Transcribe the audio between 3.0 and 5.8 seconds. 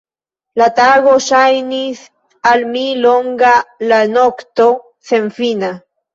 longa; la nokto, senfina.